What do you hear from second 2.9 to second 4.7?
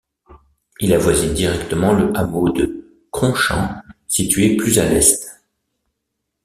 Cronchamps situé